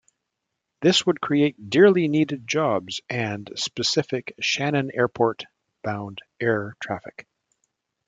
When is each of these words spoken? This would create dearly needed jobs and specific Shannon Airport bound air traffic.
This 0.81 1.05
would 1.05 1.21
create 1.21 1.69
dearly 1.69 2.07
needed 2.07 2.47
jobs 2.47 3.01
and 3.07 3.47
specific 3.55 4.33
Shannon 4.39 4.89
Airport 4.91 5.43
bound 5.83 6.23
air 6.39 6.75
traffic. 6.81 7.27